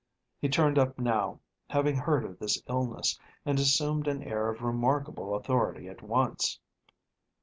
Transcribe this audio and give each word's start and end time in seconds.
He 0.39 0.49
turned 0.49 0.79
up 0.79 0.97
now, 0.97 1.41
having 1.69 1.95
heard 1.95 2.25
of 2.25 2.39
this 2.39 2.59
illness, 2.67 3.19
and 3.45 3.59
assumed 3.59 4.07
an 4.07 4.23
air 4.23 4.49
of 4.49 4.63
remarkable 4.63 5.35
authority 5.35 5.87
at 5.89 6.01
once. 6.01 6.59